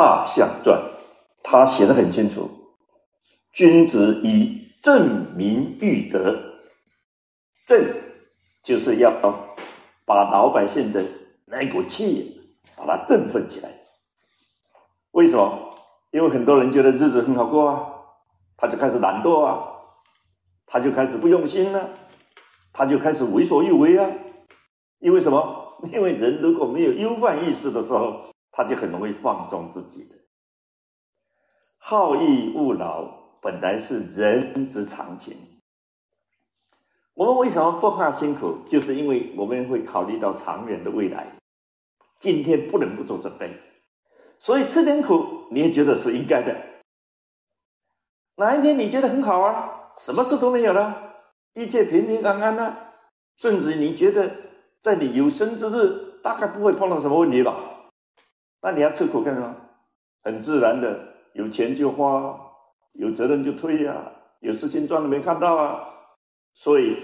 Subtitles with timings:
[0.00, 0.78] 大象传》，
[1.42, 2.48] 他写的很清楚：
[3.52, 6.40] 君子以正民育德。
[7.66, 7.86] 正
[8.64, 9.12] 就是要
[10.06, 11.04] 把老百姓的
[11.44, 13.68] 那股气把它振奋起来。
[15.10, 15.74] 为什么？
[16.12, 17.86] 因为很多人觉得日子很好过啊，
[18.56, 19.68] 他就开始懒惰啊，
[20.64, 21.90] 他就开始不用心了，
[22.72, 24.10] 他就开始为所欲为啊。
[24.98, 25.78] 因为什么？
[25.92, 30.16] 因为人如果没有忧患意识的时候，他就很容易放纵自己的。
[31.78, 35.36] 好逸恶劳本来是人之常情。
[37.14, 38.58] 我们为什么不怕辛苦？
[38.68, 41.32] 就是因为我们会考虑到长远的未来，
[42.18, 43.58] 今天不能不做准备，
[44.38, 46.56] 所以吃点苦你也觉得是应该的。
[48.36, 51.14] 哪一天你觉得很好啊，什么事都没有了，
[51.54, 52.76] 一切平平安安呢？
[53.36, 54.30] 甚至你觉得
[54.80, 57.58] 在你有生之日大概不会碰到什么问题吧？
[58.62, 59.56] 那你要吃苦干什么？
[60.22, 62.38] 很自然的，有钱就花，
[62.92, 65.88] 有责任就推呀，有事情赚了没看到啊？
[66.52, 66.96] 所以，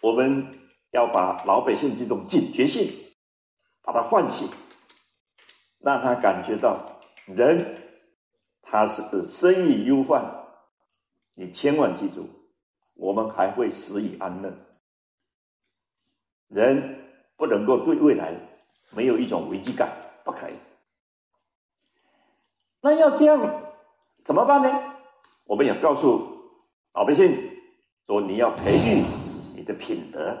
[0.00, 0.46] 我们
[0.90, 2.90] 要把老百姓这种警觉性，
[3.82, 4.48] 把它唤醒，
[5.80, 7.76] 让他感觉到人
[8.62, 10.24] 他是生于忧患。
[11.34, 12.28] 你千万记住，
[12.94, 14.50] 我们还会死以安乐。
[16.48, 17.04] 人
[17.36, 18.34] 不能够对未来
[18.94, 19.90] 没有一种危机感，
[20.24, 20.52] 不可以。
[22.82, 23.62] 那要这样
[24.24, 24.70] 怎么办呢？
[25.44, 26.28] 我们要告诉
[26.92, 27.50] 老百姓。
[28.04, 29.04] 说你要培育
[29.54, 30.36] 你的品德，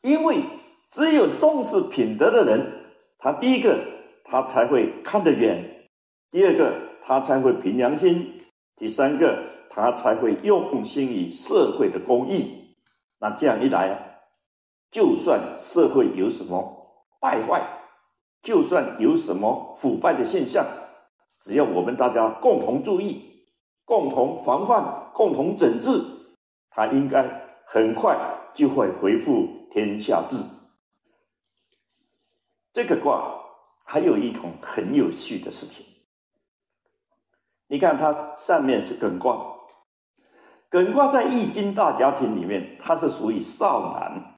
[0.00, 0.42] 因为
[0.90, 2.86] 只有重视品德的人，
[3.18, 3.78] 他第一个
[4.24, 5.86] 他才会看得远，
[6.32, 8.40] 第二个他才会凭良心，
[8.74, 12.74] 第三个他才会用心于社会的公益。
[13.20, 14.22] 那这样一来，
[14.90, 17.62] 就算社会有什么败坏，
[18.42, 20.66] 就算有什么腐败的现象，
[21.46, 23.44] 只要我们大家共同注意、
[23.84, 26.02] 共同防范、共同整治。
[26.70, 28.18] 他应该很快
[28.52, 30.38] 就会回复天下治。
[32.72, 33.42] 这个卦
[33.84, 35.86] 还有一种很有趣的事情，
[37.68, 39.54] 你看它上面是艮卦，
[40.68, 44.36] 艮卦在易经大家庭里面它是属于少男，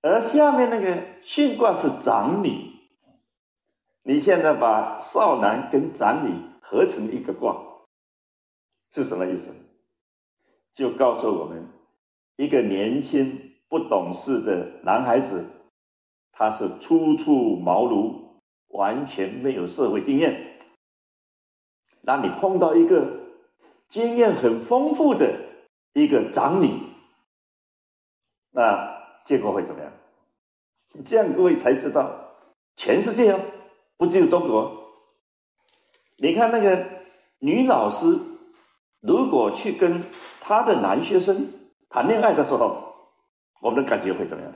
[0.00, 2.75] 而下面那个巽卦是长女。
[4.08, 7.60] 你现在把少男跟长女合成一个卦，
[8.92, 9.52] 是什么意思？
[10.72, 11.68] 就告诉我们，
[12.36, 15.44] 一个年轻不懂事的男孩子，
[16.30, 20.60] 他是初出茅庐，完全没有社会经验。
[22.02, 23.24] 那你碰到一个
[23.88, 25.40] 经验很丰富的
[25.94, 26.80] 一个长女，
[28.52, 29.92] 那结果会怎么样？
[31.04, 32.36] 这样各位才知道，
[32.76, 33.40] 全世界哦，
[33.96, 34.92] 不只有中国。
[36.16, 36.86] 你看那个
[37.38, 38.18] 女老师。
[39.02, 40.02] 如果去跟
[40.40, 41.52] 她的男学生
[41.88, 42.94] 谈恋爱的时候，
[43.60, 44.52] 我们的感觉会怎么样？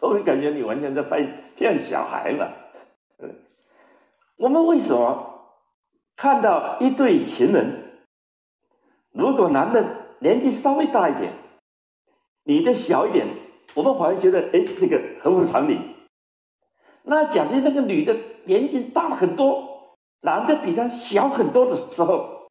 [0.00, 2.46] 我们感觉你完全在骗骗小孩嘛。
[4.36, 5.56] 我们为什么
[6.14, 8.04] 看到一对情人，
[9.10, 9.84] 如果男的
[10.20, 11.32] 年纪稍微大一点，
[12.44, 13.26] 女的小一点，
[13.74, 15.95] 我们反而觉得哎，这个合乎常理。
[17.08, 22.50] 那假定那个女的年纪大很多，男的比她小很多的时候。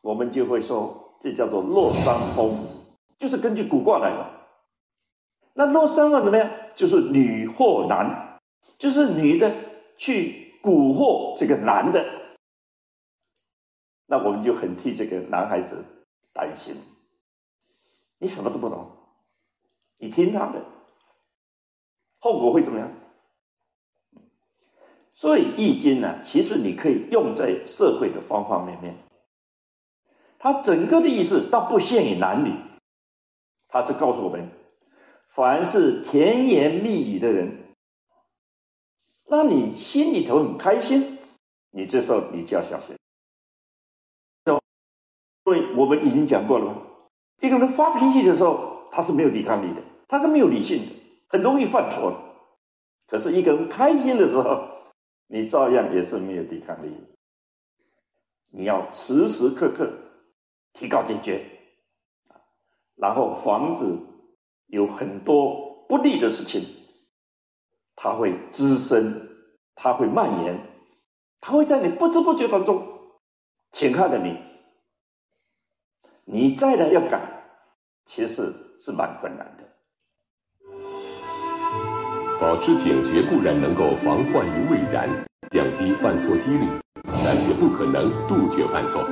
[0.00, 2.56] 我们就会说，这叫做落山风，
[3.18, 4.30] 就是根据古卦来的。
[5.54, 6.50] 那落山风怎么样？
[6.76, 8.38] 就是女惑男，
[8.78, 9.52] 就是女的
[9.96, 12.04] 去蛊惑这个男的。
[14.06, 15.84] 那我们就很替这个男孩子
[16.32, 16.76] 担心。
[18.18, 18.90] 你什么都不懂，
[19.98, 20.64] 你听他的，
[22.18, 22.90] 后果会怎么样？
[25.18, 28.94] 所以《易经》呢，其实你可以用在社会的方方面面。
[30.38, 32.54] 它整个的意思倒不限于男女，
[33.66, 34.48] 它是告诉我们，
[35.30, 37.74] 凡是甜言蜜语的人，
[39.26, 41.18] 那你心里头很开心，
[41.72, 42.94] 你这时候你就要小心。
[44.44, 46.76] 因为我们已经讲过了嘛，
[47.40, 50.92] 一个人发脾气的时候，他是没有抵抗力的，他是没有理性的，
[51.26, 52.16] 很容易犯错的。
[53.08, 54.77] 可是一个人开心的时候，
[55.28, 56.92] 你照样也是没有抵抗力。
[58.50, 59.90] 你要时时刻刻。
[60.74, 61.44] 提高警觉，
[62.94, 63.84] 然后防止
[64.66, 66.62] 有很多不利的事情，
[67.96, 69.28] 它会滋生，
[69.74, 70.56] 它会蔓延，
[71.40, 72.86] 它会在你不知不觉当中
[73.72, 74.38] 侵害了你。
[76.24, 77.50] 你再来要改，
[78.04, 79.64] 其实是蛮困难的。
[82.40, 85.08] 保持警觉固然能够防患于未然，
[85.50, 86.68] 降低犯错几率，
[87.24, 89.04] 但绝不可能杜绝犯错。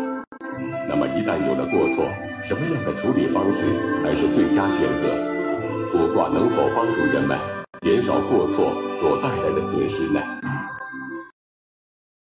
[0.88, 2.06] 那么，一旦有了过错，
[2.46, 3.66] 什么样的处理方式
[4.04, 5.10] 才是最佳选择？
[5.92, 7.36] 卜卦能否帮助人们
[7.82, 10.20] 减少过错所带来的损失呢？